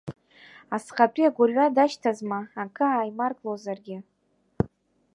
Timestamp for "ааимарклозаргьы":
2.89-3.97